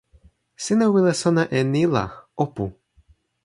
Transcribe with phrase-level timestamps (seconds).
[0.63, 2.05] sina wile sona e ni la
[2.43, 2.65] o pu.